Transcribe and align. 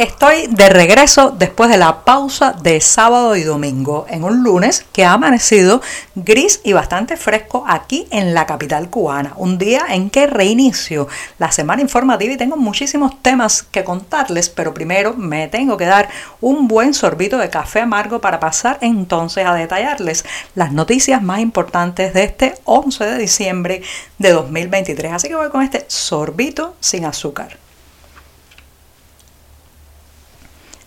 Estoy 0.00 0.46
de 0.46 0.70
regreso 0.70 1.30
después 1.30 1.68
de 1.68 1.76
la 1.76 2.06
pausa 2.06 2.54
de 2.54 2.80
sábado 2.80 3.36
y 3.36 3.42
domingo 3.42 4.06
en 4.08 4.24
un 4.24 4.42
lunes 4.42 4.86
que 4.94 5.04
ha 5.04 5.12
amanecido 5.12 5.82
gris 6.14 6.62
y 6.64 6.72
bastante 6.72 7.18
fresco 7.18 7.64
aquí 7.68 8.08
en 8.10 8.32
la 8.32 8.46
capital 8.46 8.88
cubana. 8.88 9.34
Un 9.36 9.58
día 9.58 9.84
en 9.90 10.08
que 10.08 10.26
reinicio 10.26 11.06
la 11.38 11.52
semana 11.52 11.82
informativa 11.82 12.32
y 12.32 12.38
tengo 12.38 12.56
muchísimos 12.56 13.20
temas 13.20 13.62
que 13.62 13.84
contarles, 13.84 14.48
pero 14.48 14.72
primero 14.72 15.12
me 15.12 15.48
tengo 15.48 15.76
que 15.76 15.84
dar 15.84 16.08
un 16.40 16.66
buen 16.66 16.94
sorbito 16.94 17.36
de 17.36 17.50
café 17.50 17.80
amargo 17.80 18.22
para 18.22 18.40
pasar 18.40 18.78
entonces 18.80 19.44
a 19.44 19.52
detallarles 19.52 20.24
las 20.54 20.72
noticias 20.72 21.22
más 21.22 21.40
importantes 21.40 22.14
de 22.14 22.24
este 22.24 22.54
11 22.64 23.04
de 23.04 23.18
diciembre 23.18 23.82
de 24.16 24.32
2023. 24.32 25.12
Así 25.12 25.28
que 25.28 25.34
voy 25.34 25.50
con 25.50 25.60
este 25.60 25.84
sorbito 25.88 26.74
sin 26.80 27.04
azúcar. 27.04 27.58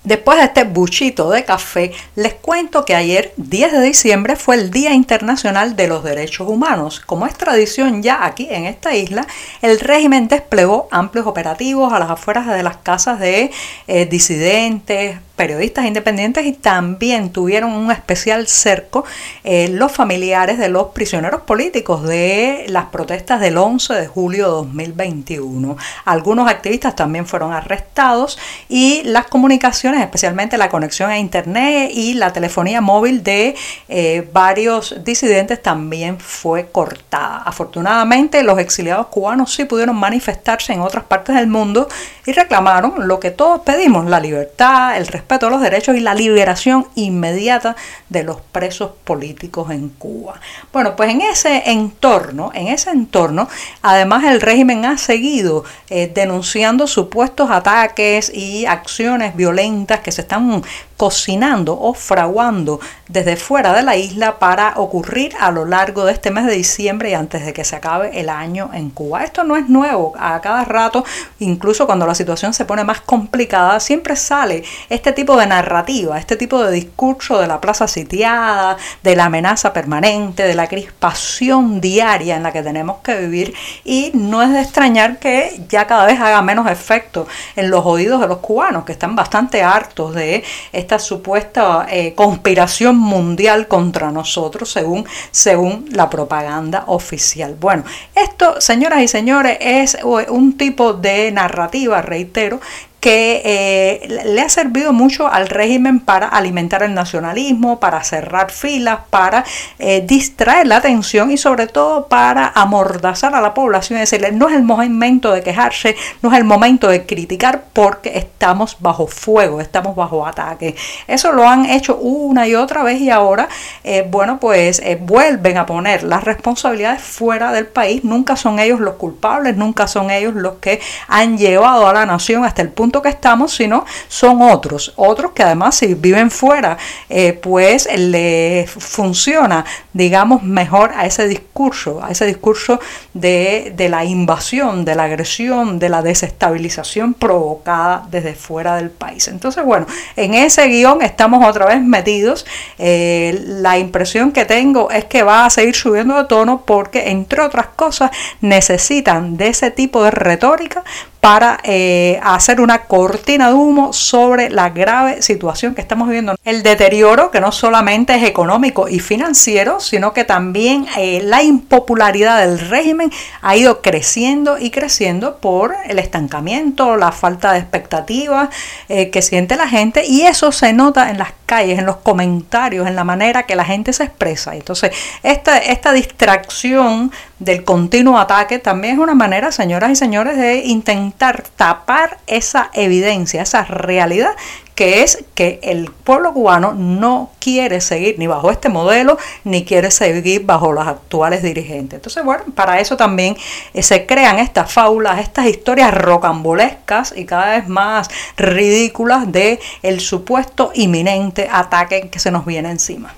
Después 0.03 0.37
de 0.37 0.43
este 0.43 0.65
buchito 0.65 1.29
de 1.29 1.45
café, 1.45 1.93
les 2.15 2.33
cuento 2.33 2.83
que 2.83 2.93
ayer, 2.93 3.31
10 3.37 3.71
de 3.71 3.81
diciembre, 3.81 4.35
fue 4.35 4.55
el 4.55 4.69
Día 4.69 4.93
Internacional 4.93 5.77
de 5.77 5.87
los 5.87 6.03
Derechos 6.03 6.49
Humanos. 6.49 6.99
Como 6.99 7.25
es 7.25 7.35
tradición 7.35 8.03
ya 8.03 8.25
aquí 8.25 8.49
en 8.51 8.65
esta 8.65 8.93
isla, 8.93 9.25
el 9.61 9.79
régimen 9.79 10.27
desplegó 10.27 10.89
amplios 10.91 11.25
operativos 11.25 11.93
a 11.93 11.99
las 11.99 12.09
afueras 12.09 12.47
de 12.47 12.63
las 12.63 12.75
casas 12.77 13.17
de 13.17 13.51
eh, 13.87 14.05
disidentes, 14.05 15.19
periodistas 15.35 15.85
independientes 15.85 16.45
y 16.45 16.53
también 16.53 17.31
tuvieron 17.31 17.71
un 17.71 17.91
especial 17.91 18.47
cerco 18.47 19.03
eh, 19.43 19.67
los 19.67 19.91
familiares 19.91 20.59
de 20.59 20.69
los 20.69 20.87
prisioneros 20.89 21.41
políticos 21.41 22.03
de 22.03 22.65
las 22.67 22.85
protestas 22.85 23.41
del 23.41 23.57
11 23.57 23.95
de 23.95 24.07
julio 24.07 24.45
de 24.45 24.51
2021. 24.51 25.75
Algunos 26.05 26.49
activistas 26.49 26.95
también 26.95 27.25
fueron 27.25 27.51
arrestados 27.51 28.37
y 28.69 29.01
las 29.05 29.25
comunicaciones, 29.25 30.01
especialmente 30.01 30.57
la 30.57 30.69
conexión 30.69 31.09
a 31.09 31.17
internet 31.17 31.89
y 31.93 32.13
la 32.13 32.31
telefonía 32.31 32.81
móvil 32.81 33.23
de 33.23 33.55
eh, 33.89 34.27
varios 34.31 35.03
disidentes 35.03 35.61
también 35.63 36.19
fue 36.19 36.69
cortada. 36.71 37.41
Afortunadamente 37.43 38.43
los 38.43 38.59
exiliados 38.59 39.07
cubanos 39.07 39.53
sí 39.53 39.65
pudieron 39.65 39.95
manifestarse 39.95 40.73
en 40.73 40.81
otras 40.81 41.05
partes 41.05 41.35
del 41.35 41.47
mundo 41.47 41.87
y 42.25 42.33
reclamaron 42.33 43.07
lo 43.07 43.19
que 43.19 43.31
todos 43.31 43.61
pedimos, 43.61 44.05
la 44.05 44.19
libertad, 44.19 44.95
el 44.95 45.07
respeto 45.07 45.22
respeto 45.23 45.47
a 45.47 45.49
los 45.49 45.61
derechos 45.61 45.95
y 45.95 46.01
la 46.01 46.13
liberación 46.13 46.85
inmediata 46.95 47.77
de 48.09 48.23
los 48.23 48.41
presos 48.51 48.91
políticos 49.05 49.71
en 49.71 49.87
Cuba. 49.87 50.39
Bueno, 50.73 50.97
pues 50.97 51.09
en 51.11 51.21
ese 51.21 51.63
entorno, 51.71 52.51
en 52.53 52.67
ese 52.67 52.89
entorno, 52.89 53.47
además 53.81 54.25
el 54.25 54.41
régimen 54.41 54.83
ha 54.83 54.97
seguido 54.97 55.63
eh, 55.89 56.11
denunciando 56.13 56.87
supuestos 56.87 57.49
ataques 57.49 58.31
y 58.33 58.65
acciones 58.65 59.33
violentas 59.35 60.01
que 60.01 60.11
se 60.11 60.21
están 60.21 60.61
cocinando 60.97 61.77
o 61.79 61.93
fraguando 61.93 62.79
desde 63.07 63.35
fuera 63.35 63.73
de 63.73 63.83
la 63.83 63.95
isla 63.95 64.39
para 64.39 64.73
ocurrir 64.77 65.33
a 65.39 65.51
lo 65.51 65.65
largo 65.65 66.05
de 66.05 66.13
este 66.13 66.31
mes 66.31 66.45
de 66.45 66.53
diciembre 66.53 67.09
y 67.09 67.13
antes 67.13 67.45
de 67.45 67.53
que 67.53 67.63
se 67.63 67.75
acabe 67.75 68.19
el 68.19 68.29
año 68.29 68.71
en 68.73 68.89
Cuba. 68.89 69.23
Esto 69.23 69.43
no 69.43 69.55
es 69.55 69.69
nuevo, 69.69 70.13
a 70.17 70.39
cada 70.41 70.65
rato, 70.65 71.05
incluso 71.39 71.85
cuando 71.85 72.05
la 72.05 72.15
situación 72.15 72.53
se 72.53 72.65
pone 72.65 72.83
más 72.83 73.01
complicada, 73.01 73.79
siempre 73.79 74.15
sale 74.15 74.63
este 74.89 75.12
tipo 75.13 75.37
de 75.37 75.47
narrativa, 75.47 76.17
este 76.17 76.35
tipo 76.35 76.63
de 76.63 76.71
discurso 76.71 77.39
de 77.39 77.47
la 77.47 77.61
plaza 77.61 77.87
sitiada, 77.87 78.77
de 79.01 79.15
la 79.15 79.25
amenaza 79.25 79.73
permanente, 79.73 80.43
de 80.43 80.55
la 80.55 80.67
crispación 80.67 81.81
diaria 81.81 82.35
en 82.35 82.43
la 82.43 82.51
que 82.51 82.63
tenemos 82.63 82.97
que 83.03 83.15
vivir 83.19 83.53
y 83.83 84.11
no 84.13 84.41
es 84.41 84.51
de 84.51 84.61
extrañar 84.61 85.19
que 85.19 85.61
ya 85.69 85.87
cada 85.87 86.05
vez 86.05 86.19
haga 86.19 86.41
menos 86.41 86.69
efecto 86.69 87.27
en 87.55 87.69
los 87.69 87.85
oídos 87.85 88.21
de 88.21 88.27
los 88.27 88.37
cubanos 88.39 88.85
que 88.85 88.91
están 88.91 89.15
bastante 89.15 89.63
hartos 89.63 90.13
de 90.13 90.43
esta 90.71 90.99
supuesta 90.99 91.87
eh, 91.89 92.13
conspiración 92.15 92.97
mundial 92.97 93.67
contra 93.67 94.11
nosotros 94.11 94.71
según, 94.71 95.05
según 95.31 95.85
la 95.91 96.09
propaganda 96.09 96.83
oficial. 96.87 97.55
Bueno, 97.59 97.83
esto, 98.15 98.59
señoras 98.59 99.01
y 99.01 99.07
señores, 99.07 99.57
es 99.59 99.97
un 100.03 100.57
tipo 100.57 100.93
de 100.93 101.31
narrativa, 101.31 102.01
reitero, 102.01 102.59
que 103.03 103.41
eh, 103.43 104.23
le 104.23 104.39
ha 104.39 104.47
servido 104.47 104.93
mucho 104.93 105.27
al 105.27 105.49
régimen 105.49 105.99
para 105.99 106.29
alimentar 106.29 106.83
el 106.83 106.93
nacionalismo, 106.93 107.77
para 107.77 108.01
cerrar 108.01 108.49
filas, 108.49 108.99
para 109.09 109.43
eh, 109.77 110.05
distraer 110.07 110.67
la 110.67 110.77
atención 110.77 111.29
y 111.29 111.35
sobre 111.35 111.67
todo 111.67 112.07
para 112.07 112.53
amordazar 112.55 113.35
a 113.35 113.41
la 113.41 113.53
población 113.53 113.97
y 113.97 113.99
decirle 113.99 114.31
no 114.31 114.47
es 114.47 114.55
el 114.55 114.63
momento 114.63 115.33
de 115.33 115.43
quejarse, 115.43 115.97
no 116.21 116.31
es 116.31 116.37
el 116.37 116.45
momento 116.45 116.87
de 116.87 117.05
criticar 117.05 117.65
porque 117.73 118.17
estamos 118.17 118.77
bajo 118.79 119.05
fuego, 119.07 119.59
estamos 119.59 119.97
bajo 119.97 120.25
ataque. 120.25 120.73
Eso 121.05 121.33
lo 121.33 121.45
han 121.45 121.65
hecho 121.65 121.97
una 121.97 122.47
y 122.47 122.55
otra 122.55 122.83
vez 122.83 123.01
y 123.01 123.09
ahora, 123.09 123.49
eh, 123.83 124.07
bueno, 124.09 124.39
pues 124.39 124.81
vuelven 125.01 125.57
a 125.57 125.65
poner 125.65 126.03
las 126.03 126.23
responsabilidades 126.23 127.01
fuera 127.01 127.51
del 127.51 127.65
país. 127.65 128.05
Nunca 128.05 128.37
son 128.37 128.59
ellos 128.59 128.79
los 128.79 128.95
culpables, 128.95 129.57
nunca 129.57 129.87
son 129.87 130.09
ellos 130.09 130.35
los 130.35 130.53
que 130.61 130.79
han 131.09 131.37
llevado 131.37 131.85
a 131.85 131.91
la 131.91 132.05
nación 132.05 132.45
hasta 132.45 132.61
el 132.61 132.69
punto 132.69 132.92
que 133.01 133.09
estamos, 133.09 133.55
sino 133.55 133.85
son 134.07 134.41
otros, 134.41 134.93
otros 134.95 135.31
que 135.31 135.43
además 135.43 135.75
si 135.75 135.93
viven 135.93 136.31
fuera, 136.31 136.77
eh, 137.09 137.33
pues 137.33 137.87
le 137.95 138.65
funciona, 138.67 139.65
digamos, 139.93 140.43
mejor 140.43 140.91
a 140.95 141.05
ese 141.05 141.27
discurso, 141.27 142.03
a 142.03 142.11
ese 142.11 142.25
discurso 142.25 142.79
de, 143.13 143.73
la 143.89 144.05
invasión, 144.05 144.85
de 144.85 144.95
la 144.95 145.03
agresión, 145.03 145.79
de 145.79 145.89
la 145.89 146.01
desestabilización 146.01 147.13
provocada 147.13 148.07
desde 148.09 148.33
fuera 148.35 148.75
del 148.75 148.89
país. 148.89 149.27
Entonces, 149.27 149.63
bueno, 149.63 149.85
en 150.15 150.33
ese 150.33 150.67
guion 150.67 151.01
estamos 151.01 151.45
otra 151.47 151.65
vez 151.65 151.81
metidos. 151.81 152.45
Eh, 152.77 153.41
la 153.45 153.77
impresión 153.77 154.31
que 154.31 154.45
tengo 154.45 154.89
es 154.91 155.05
que 155.05 155.23
va 155.23 155.45
a 155.45 155.49
seguir 155.49 155.75
subiendo 155.75 156.15
de 156.15 156.25
tono 156.25 156.63
porque, 156.65 157.09
entre 157.09 157.41
otras 157.41 157.67
cosas, 157.67 158.11
necesitan 158.41 159.37
de 159.37 159.47
ese 159.47 159.71
tipo 159.71 160.03
de 160.03 160.11
retórica 160.11 160.83
para 161.23 161.57
eh, 161.63 162.19
hacer 162.21 162.59
una 162.59 162.79
cortina 162.79 163.47
de 163.47 163.53
humo 163.53 163.93
sobre 163.93 164.49
la 164.49 164.71
grave 164.71 165.21
situación 165.21 165.73
que 165.73 165.79
estamos 165.79 166.09
viviendo. 166.09 166.35
El 166.43 166.63
deterioro 166.63 167.31
que 167.31 167.39
no 167.39 167.53
solamente 167.53 168.13
es 168.13 168.23
económico 168.23 168.89
y 168.89 168.99
financiero, 168.99 169.79
sino 169.79 170.11
que 170.11 170.25
también 170.25 170.85
eh, 170.97 171.21
la 171.23 171.41
impopularidad 171.41 172.45
del 172.45 172.59
régimen 172.59 173.09
ha 173.41 173.55
ido 173.55 173.81
creciendo 173.81 174.57
y 174.59 174.69
creciendo 174.69 175.37
por 175.37 175.73
el 175.85 175.97
estancamiento, 175.97 176.97
la 176.97 177.13
falta 177.13 177.53
de 177.53 177.59
expectativas 177.59 178.49
eh, 178.89 179.09
que 179.09 179.21
siente 179.21 179.55
la 179.55 179.69
gente 179.69 180.05
y 180.05 180.23
eso 180.23 180.51
se 180.51 180.73
nota 180.73 181.09
en 181.09 181.19
las 181.19 181.31
en 181.61 181.85
los 181.85 181.97
comentarios, 181.97 182.87
en 182.87 182.95
la 182.95 183.03
manera 183.03 183.43
que 183.43 183.55
la 183.55 183.65
gente 183.65 183.93
se 183.93 184.03
expresa. 184.03 184.55
Entonces, 184.55 184.91
esta, 185.23 185.57
esta 185.57 185.93
distracción 185.93 187.11
del 187.39 187.63
continuo 187.63 188.17
ataque 188.17 188.59
también 188.59 188.95
es 188.95 188.99
una 188.99 189.15
manera, 189.15 189.51
señoras 189.51 189.91
y 189.91 189.95
señores, 189.95 190.37
de 190.37 190.57
intentar 190.65 191.43
tapar 191.55 192.17
esa 192.27 192.69
evidencia, 192.73 193.41
esa 193.41 193.63
realidad 193.65 194.31
que 194.75 195.03
es 195.03 195.23
que 195.35 195.59
el 195.63 195.91
pueblo 195.91 196.33
cubano 196.33 196.73
no 196.73 197.31
quiere 197.39 197.79
seguir 197.81 198.15
ni 198.17 198.27
bajo 198.27 198.49
este 198.49 198.69
modelo, 198.69 199.17
ni 199.43 199.65
quiere 199.65 199.91
seguir 199.91 200.45
bajo 200.45 200.71
los 200.71 200.87
actuales 200.87 201.43
dirigentes. 201.43 201.97
Entonces, 201.97 202.23
bueno, 202.23 202.43
para 202.55 202.79
eso 202.79 202.97
también 202.97 203.37
eh, 203.73 203.83
se 203.83 204.05
crean 204.05 204.39
estas 204.39 204.71
fábulas, 204.71 205.19
estas 205.19 205.45
historias 205.45 205.93
rocambolescas 205.93 207.13
y 207.15 207.25
cada 207.25 207.57
vez 207.57 207.67
más 207.67 208.09
ridículas 208.37 209.31
de 209.31 209.59
el 209.83 209.99
supuesto 209.99 210.71
inminente 210.73 211.47
ataque 211.51 212.09
que 212.09 212.19
se 212.19 212.31
nos 212.31 212.45
viene 212.45 212.71
encima. 212.71 213.13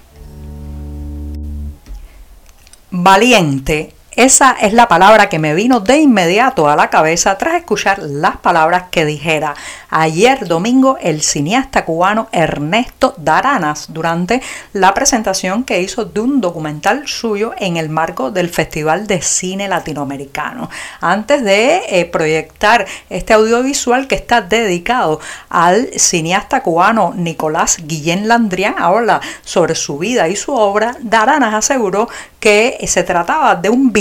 Valiente 2.92 3.94
esa 4.16 4.56
es 4.62 4.72
la 4.72 4.88
palabra 4.88 5.28
que 5.28 5.40
me 5.40 5.54
vino 5.54 5.82
de 5.82 5.98
inmediato 5.98 6.70
a 6.70 6.78
la 6.78 6.90
cabeza 6.90 7.38
tras 7.38 7.56
escuchar 7.56 8.00
las 8.00 8.38
palabras 8.38 8.86
que 8.90 9.04
dijera 9.04 9.56
ayer 9.90 10.48
domingo 10.48 10.98
el 11.02 11.22
cineasta 11.22 11.84
cubano 11.84 12.30
Ernesto 12.32 13.14
Daranas 13.18 13.88
durante 13.90 14.42
la 14.72 14.94
presentación 14.94 15.64
que 15.64 15.82
hizo 15.82 16.06
de 16.06 16.22
un 16.22 16.40
documental 16.40 17.08
suyo 17.08 17.54
en 17.58 17.76
el 17.76 17.90
marco 17.90 18.32
del 18.32 18.50
Festival 18.50 19.08
de 19.08 19.22
Cine 19.22 19.68
Latinoamericano. 19.68 20.70
Antes 21.02 21.44
de 21.44 21.82
eh, 21.90 22.06
proyectar 22.06 22.86
este 23.10 23.34
audiovisual 23.34 24.08
que 24.08 24.16
está 24.16 24.42
dedicado 24.42 25.20
al 25.50 25.88
cineasta 25.98 26.64
cubano 26.64 27.14
Nicolás 27.16 27.80
Guillén 27.84 28.28
Landrián, 28.28 28.76
habla 28.78 29.20
sobre 29.44 29.76
su 29.76 29.98
vida 29.98 30.28
y 30.30 30.36
su 30.36 30.54
obra, 30.54 30.96
Daranas 31.02 31.54
aseguró 31.54 32.08
que 32.40 32.78
se 32.88 33.04
trataba 33.04 33.56
de 33.56 33.70
un 33.70 33.92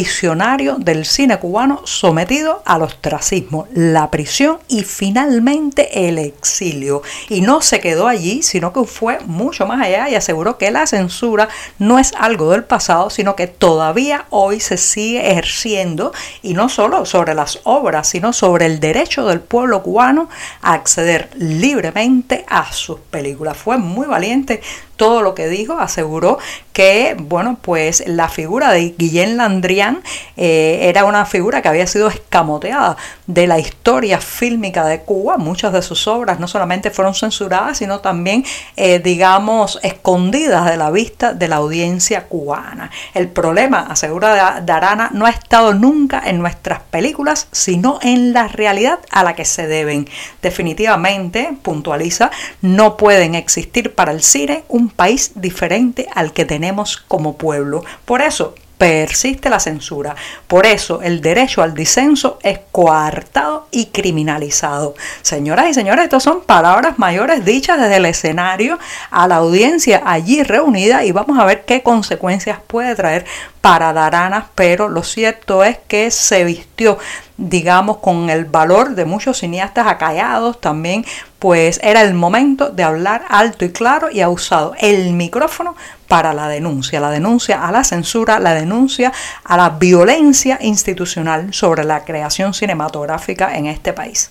del 0.79 1.05
cine 1.05 1.39
cubano 1.39 1.81
sometido 1.85 2.63
al 2.65 2.83
ostracismo, 2.83 3.67
la 3.75 4.11
prisión 4.11 4.59
y 4.69 4.83
finalmente 4.83 6.09
el 6.09 6.19
exilio. 6.19 7.03
Y 7.29 7.41
no 7.41 7.61
se 7.61 7.81
quedó 7.81 8.07
allí, 8.07 8.43
sino 8.43 8.73
que 8.73 8.85
fue 8.85 9.19
mucho 9.27 9.67
más 9.67 9.83
allá 9.83 10.09
y 10.09 10.15
aseguró 10.15 10.59
que 10.59 10.71
la 10.71 10.87
censura 10.87 11.49
no 11.79 11.99
es 11.99 12.13
algo 12.19 12.51
del 12.51 12.65
pasado, 12.65 13.11
sino 13.11 13.35
que 13.37 13.47
todavía 13.47 14.27
hoy 14.31 14.61
se 14.61 14.77
sigue 14.77 15.31
ejerciendo 15.31 16.13
y 16.43 16.55
no 16.55 16.69
solo 16.69 17.05
sobre 17.05 17.35
las 17.35 17.61
obras, 17.65 18.09
sino 18.09 18.33
sobre 18.33 18.67
el 18.67 18.81
derecho 18.81 19.27
del 19.27 19.41
pueblo 19.41 19.83
cubano 19.83 20.29
a 20.63 20.75
acceder 20.75 21.31
libremente 21.37 22.45
a 22.49 22.73
sus 22.73 23.01
películas. 23.01 23.57
Fue 23.57 23.79
muy 23.79 24.07
valiente 24.07 24.61
todo 24.97 25.23
lo 25.23 25.35
que 25.35 25.49
dijo, 25.49 25.79
aseguró 25.79 26.39
que, 26.73 27.17
bueno, 27.19 27.59
pues 27.63 28.03
la 28.07 28.29
figura 28.29 28.73
de 28.73 28.95
Guillén 28.99 29.37
Landrián 29.37 30.03
eh, 30.37 30.81
era 30.83 31.05
una 31.05 31.25
figura 31.25 31.63
que 31.63 31.69
había 31.69 31.87
sido 31.87 32.09
escamoteada 32.09 32.97
de 33.27 33.47
la 33.47 33.59
historia 33.59 34.19
fílmica 34.21 34.85
de 34.85 35.01
Cuba. 35.01 35.37
Muchas 35.37 35.73
de 35.73 35.83
sus 35.83 36.09
obras 36.09 36.41
no 36.41 36.49
solamente 36.49 36.91
fueron 36.91 37.15
censuradas, 37.15 37.79
sino 37.79 38.01
también, 38.01 38.45
eh, 38.77 38.99
digamos, 38.99 39.79
escondidas 39.83 40.69
de 40.69 40.77
la 40.77 40.91
vista 40.91 41.33
de 41.33 41.49
la 41.49 41.57
audiencia 41.57 42.25
cubana. 42.25 42.91
El 43.15 43.29
problema, 43.29 43.87
asegura 43.89 44.61
Darana, 44.61 45.11
no 45.13 45.27
ha 45.27 45.31
estado 45.31 45.75
nunca 45.75 46.23
en 46.27 46.39
nuestras 46.39 46.81
películas, 46.81 47.47
sino 47.53 47.99
en 48.03 48.33
la 48.33 48.49
realidad 48.49 48.99
a 49.11 49.23
la 49.23 49.35
que 49.35 49.45
se 49.45 49.67
deben. 49.67 50.09
Definitivamente, 50.43 51.57
puntualiza, 51.63 52.31
no 52.63 52.97
pueden 52.97 53.37
existir 53.37 53.95
para 53.95 54.13
el 54.13 54.23
cine 54.23 54.65
un 54.69 54.84
país 54.89 55.33
diferente 55.35 56.07
al 56.15 56.33
que 56.33 56.45
tenemos 56.45 56.97
como 56.97 57.37
pueblo. 57.37 57.85
Por 58.05 58.23
eso 58.23 58.55
persiste 58.79 59.49
la 59.51 59.61
censura. 59.61 60.15
Por 60.47 60.67
eso 60.67 61.01
el 61.03 61.21
derecho 61.21 61.63
al 61.63 61.75
disenso 61.75 62.39
es 62.43 62.61
coartado 62.73 63.69
y 63.71 63.87
criminalizado. 63.87 64.95
Señoras 65.23 65.69
y 65.69 65.75
señores, 65.75 66.05
estas 66.05 66.23
son 66.23 66.43
palabras 66.43 66.99
mayores 66.99 67.45
dichas 67.45 67.81
desde 67.81 67.97
el 67.97 68.07
escenario 68.07 68.79
a 69.11 69.29
la 69.29 69.37
audiencia 69.37 70.03
allí 70.05 70.43
reunida 70.43 71.05
y 71.05 71.13
vamos 71.13 71.39
a 71.39 71.45
ver 71.45 71.65
qué 71.65 71.83
consecuencias 71.83 72.59
puede 72.67 72.95
traer 72.95 73.25
para 73.61 73.95
Daranas, 73.95 74.45
pero 74.55 74.89
lo 74.89 75.03
cierto 75.03 75.65
es 75.65 75.79
que 75.89 76.11
se 76.11 76.45
vistió 76.45 76.99
digamos, 77.37 77.99
con 77.99 78.31
el 78.31 78.45
valor 78.45 78.95
de 78.95 79.05
muchos 79.05 79.39
cineastas 79.39 79.87
acallados 79.89 80.61
también, 80.61 81.05
pues 81.39 81.81
era 81.83 82.03
el 82.03 82.15
momento 82.15 82.71
de 82.71 82.85
hablar 82.85 83.25
alto 83.29 83.65
y 83.65 83.73
claro 83.73 84.09
y 84.11 84.21
ha 84.21 84.29
usado 84.29 84.75
el 84.79 85.13
micrófono 85.15 85.75
para 86.15 86.33
la 86.33 86.47
denuncia, 86.47 87.01
la 87.01 87.11
denuncia 87.11 87.67
a 87.67 87.73
la 87.73 87.83
censura, 87.83 88.39
la 88.39 88.55
denuncia 88.55 89.13
a 89.43 89.57
la 89.57 89.71
violencia 89.71 90.61
institucional 90.61 91.53
sobre 91.53 91.83
la 91.83 92.05
creación 92.05 92.55
cinematográfica 92.55 93.57
en 93.57 93.67
este 93.67 93.93
país. 93.93 94.31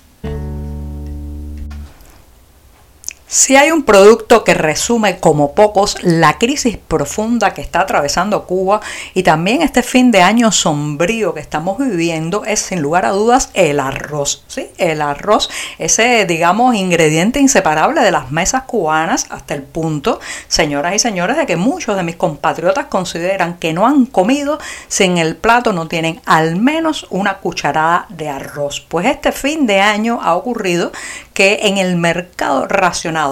Si 3.33 3.55
hay 3.55 3.71
un 3.71 3.81
producto 3.81 4.43
que 4.43 4.53
resume 4.53 5.17
como 5.17 5.55
pocos 5.55 5.97
la 6.03 6.37
crisis 6.37 6.77
profunda 6.77 7.55
que 7.55 7.61
está 7.61 7.81
atravesando 7.81 8.45
Cuba 8.45 8.79
y 9.15 9.23
también 9.23 9.63
este 9.63 9.81
fin 9.81 10.11
de 10.11 10.21
año 10.21 10.51
sombrío 10.51 11.33
que 11.33 11.39
estamos 11.39 11.79
viviendo, 11.79 12.45
es 12.45 12.59
sin 12.59 12.83
lugar 12.83 13.07
a 13.07 13.09
dudas 13.09 13.49
el 13.55 13.79
arroz. 13.79 14.43
¿sí? 14.45 14.69
El 14.77 15.01
arroz, 15.01 15.49
ese, 15.79 16.27
digamos, 16.27 16.75
ingrediente 16.75 17.39
inseparable 17.39 18.01
de 18.01 18.11
las 18.11 18.29
mesas 18.29 18.65
cubanas 18.65 19.25
hasta 19.31 19.55
el 19.55 19.63
punto, 19.63 20.19
señoras 20.47 20.93
y 20.93 20.99
señores, 20.99 21.35
de 21.35 21.47
que 21.47 21.55
muchos 21.55 21.95
de 21.95 22.03
mis 22.03 22.17
compatriotas 22.17 22.85
consideran 22.85 23.57
que 23.57 23.73
no 23.73 23.87
han 23.87 24.05
comido 24.05 24.59
si 24.87 25.05
en 25.05 25.17
el 25.17 25.37
plato 25.37 25.73
no 25.73 25.87
tienen 25.87 26.21
al 26.27 26.55
menos 26.57 27.07
una 27.09 27.39
cucharada 27.39 28.05
de 28.09 28.29
arroz. 28.29 28.85
Pues 28.87 29.07
este 29.07 29.31
fin 29.31 29.65
de 29.65 29.81
año 29.81 30.19
ha 30.21 30.35
ocurrido 30.35 30.91
que 31.33 31.61
en 31.63 31.79
el 31.79 31.95
mercado 31.97 32.67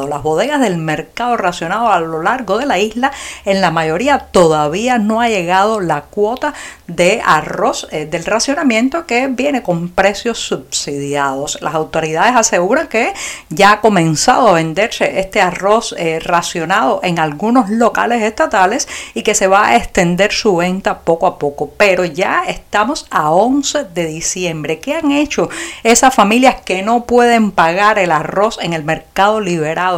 las 0.08 0.24
bodegas 0.24 0.62
del 0.62 0.78
mercado 0.78 1.38
racionado 1.38 1.92
a 1.92 2.00
lo 2.00 2.22
largo 2.22 2.58
de 2.58 2.66
la 2.66 2.80
isla, 2.80 3.12
en 3.46 3.62
la 3.62 3.72
mayoría 3.72 4.20
todavía 4.20 4.98
no 4.98 5.22
ha 5.22 5.30
llegado 5.30 5.80
la 5.80 6.04
cuota 6.04 6.54
de 6.88 7.22
arroz 7.26 7.88
eh, 7.92 8.06
del 8.06 8.26
racionamiento 8.26 9.06
que 9.06 9.28
viene 9.28 9.62
con 9.64 9.90
precios 9.90 10.40
subsidiados. 10.40 11.60
Las 11.62 11.76
autoridades 11.76 12.36
aseguran 12.36 12.88
que 12.88 13.14
ya 13.50 13.74
ha 13.74 13.82
comenzado 13.82 14.50
a 14.50 14.54
venderse 14.54 15.20
este 15.20 15.42
arroz 15.42 15.94
eh, 15.98 16.20
racionado 16.20 17.00
en 17.04 17.20
algunos 17.20 17.70
locales 17.70 18.22
estatales 18.24 18.88
y 19.14 19.24
que 19.24 19.36
se 19.36 19.48
va 19.48 19.68
a 19.68 19.76
extender 19.76 20.32
su 20.32 20.58
venta 20.58 21.00
poco 21.00 21.28
a 21.28 21.38
poco. 21.38 21.72
Pero 21.78 22.06
ya 22.06 22.44
estamos 22.48 23.08
a 23.10 23.32
11 23.32 23.86
de 23.86 24.06
diciembre. 24.06 24.80
¿Qué 24.80 24.96
han 24.96 25.12
hecho 25.12 25.50
esas 25.84 26.14
familias 26.14 26.56
que 26.64 26.82
no 26.82 27.06
pueden 27.06 27.52
pagar 27.52 28.00
el 28.00 28.12
arroz 28.12 28.60
en 28.62 28.74
el 28.74 28.84
mercado 28.84 29.40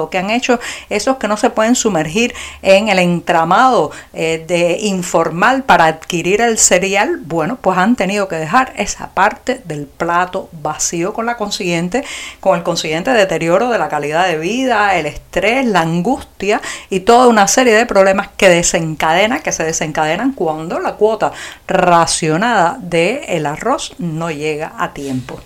¿Qué 0.09 0.18
han 0.18 0.30
hecho 0.30 0.59
esos 0.89 1.18
que 1.18 1.27
no 1.27 1.38
se 1.38 1.50
pueden 1.50 1.75
sumergir 1.75 2.33
en 2.62 2.89
el 2.89 3.00
entramado 3.00 3.91
eh, 4.13 4.44
de 4.47 4.77
informal 4.81 5.63
para 5.63 5.85
adquirir 5.85 6.41
el 6.41 6.57
cereal? 6.57 7.21
bueno, 7.25 7.57
pues 7.59 7.77
han 7.77 7.95
tenido 7.95 8.27
que 8.27 8.35
dejar 8.35 8.74
esa 8.77 9.09
parte 9.09 9.62
del 9.65 9.85
plato 9.85 10.50
vacío 10.51 11.13
con 11.13 11.25
la 11.25 11.38
consiguiente, 11.38 12.03
con 12.39 12.57
el 12.57 12.63
consiguiente 12.63 13.12
deterioro 13.12 13.69
de 13.69 13.80
la 13.80 13.89
calidad 13.89 14.27
de 14.27 14.38
vida, 14.38 14.95
el 14.95 15.06
estrés, 15.06 15.65
la 15.65 15.81
angustia 15.81 16.62
y 16.89 17.01
toda 17.01 17.27
una 17.27 17.47
serie 17.47 17.74
de 17.74 17.86
problemas 17.86 18.29
que 18.38 18.50
desencadena, 18.50 19.39
que 19.39 19.51
se 19.51 19.63
desencadenan 19.63 20.33
cuando 20.33 20.79
la 20.79 20.94
cuota 20.94 21.31
racionada 21.68 22.77
del 22.79 23.21
el 23.27 23.45
arroz 23.45 23.94
no 23.97 24.31
llega 24.31 24.74
a 24.77 24.94
tiempo. 24.94 25.39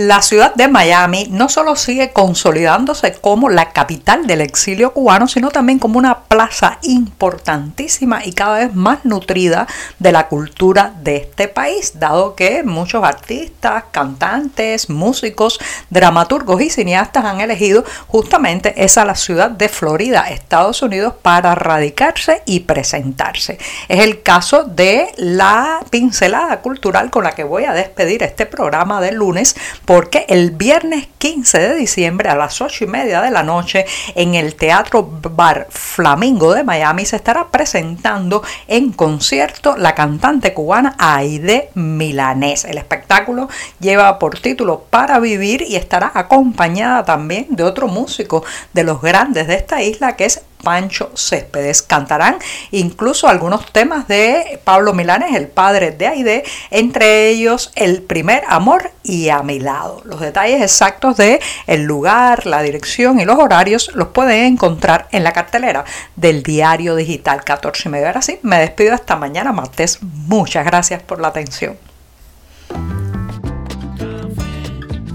La 0.00 0.22
ciudad 0.22 0.54
de 0.54 0.68
Miami 0.68 1.26
no 1.28 1.48
solo 1.48 1.74
sigue 1.74 2.12
consolidándose 2.12 3.14
como 3.14 3.48
la 3.48 3.72
capital 3.72 4.28
del 4.28 4.42
exilio 4.42 4.92
cubano, 4.92 5.26
sino 5.26 5.50
también 5.50 5.80
como 5.80 5.98
una 5.98 6.20
plaza 6.20 6.78
importantísima 6.82 8.24
y 8.24 8.32
cada 8.32 8.58
vez 8.58 8.76
más 8.76 9.04
nutrida 9.04 9.66
de 9.98 10.12
la 10.12 10.28
cultura 10.28 10.94
de 11.02 11.16
este 11.16 11.48
país, 11.48 11.98
dado 11.98 12.36
que 12.36 12.62
muchos 12.62 13.02
artistas, 13.02 13.86
cantantes, 13.90 14.88
músicos, 14.88 15.58
dramaturgos 15.90 16.62
y 16.62 16.70
cineastas 16.70 17.24
han 17.24 17.40
elegido 17.40 17.84
justamente 18.06 18.84
esa 18.84 19.04
la 19.04 19.16
ciudad 19.16 19.50
de 19.50 19.68
Florida, 19.68 20.30
Estados 20.30 20.80
Unidos, 20.80 21.14
para 21.22 21.56
radicarse 21.56 22.42
y 22.46 22.60
presentarse. 22.60 23.58
Es 23.88 23.98
el 23.98 24.22
caso 24.22 24.62
de 24.62 25.08
la 25.16 25.80
pincelada 25.90 26.60
cultural 26.60 27.10
con 27.10 27.24
la 27.24 27.32
que 27.32 27.42
voy 27.42 27.64
a 27.64 27.72
despedir 27.72 28.22
este 28.22 28.46
programa 28.46 29.00
de 29.00 29.10
lunes 29.10 29.56
porque 29.88 30.26
el 30.28 30.50
viernes 30.50 31.08
15 31.16 31.58
de 31.60 31.74
diciembre 31.74 32.28
a 32.28 32.36
las 32.36 32.60
8 32.60 32.84
y 32.84 32.86
media 32.88 33.22
de 33.22 33.30
la 33.30 33.42
noche 33.42 33.86
en 34.14 34.34
el 34.34 34.54
Teatro 34.54 35.02
Bar 35.02 35.66
Flamingo 35.70 36.52
de 36.52 36.62
Miami 36.62 37.06
se 37.06 37.16
estará 37.16 37.48
presentando 37.48 38.42
en 38.66 38.92
concierto 38.92 39.78
la 39.78 39.94
cantante 39.94 40.52
cubana 40.52 40.94
Aide 40.98 41.70
Milanés. 41.72 42.66
El 42.66 42.76
espectáculo 42.76 43.48
lleva 43.80 44.18
por 44.18 44.38
título 44.38 44.84
Para 44.90 45.20
Vivir 45.20 45.62
y 45.62 45.76
estará 45.76 46.12
acompañada 46.14 47.06
también 47.06 47.46
de 47.48 47.62
otro 47.62 47.88
músico 47.88 48.44
de 48.74 48.84
los 48.84 49.00
grandes 49.00 49.46
de 49.46 49.54
esta 49.54 49.80
isla 49.80 50.16
que 50.16 50.26
es 50.26 50.42
Pancho 50.62 51.10
Céspedes. 51.14 51.82
Cantarán 51.82 52.38
incluso 52.70 53.28
algunos 53.28 53.70
temas 53.72 54.08
de 54.08 54.60
Pablo 54.64 54.92
Milanes, 54.92 55.34
el 55.34 55.48
padre 55.48 55.92
de 55.92 56.06
Aide, 56.06 56.44
entre 56.70 57.28
ellos 57.28 57.72
El 57.74 58.02
primer 58.02 58.42
amor 58.48 58.90
y 59.02 59.28
A 59.30 59.42
mi 59.42 59.60
lado. 59.60 60.02
Los 60.04 60.20
detalles 60.20 60.62
exactos 60.62 61.16
de 61.16 61.40
el 61.66 61.84
lugar, 61.84 62.46
la 62.46 62.62
dirección 62.62 63.20
y 63.20 63.24
los 63.24 63.38
horarios 63.38 63.90
los 63.94 64.08
pueden 64.08 64.44
encontrar 64.44 65.08
en 65.12 65.24
la 65.24 65.32
cartelera 65.32 65.84
del 66.16 66.42
diario 66.42 66.94
digital 66.96 67.44
14 67.44 67.88
y 67.88 67.92
medio. 67.92 68.06
Ahora 68.06 68.22
sí, 68.22 68.38
me 68.42 68.58
despido 68.58 68.94
hasta 68.94 69.16
mañana 69.16 69.52
martes. 69.52 69.98
Muchas 70.02 70.64
gracias 70.64 71.02
por 71.02 71.20
la 71.20 71.28
atención. 71.28 71.87